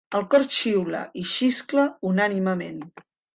[0.19, 2.83] El cor xiula i xiscla unànimement.